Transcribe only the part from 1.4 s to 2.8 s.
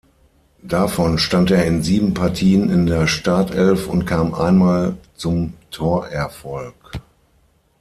er in sieben Partien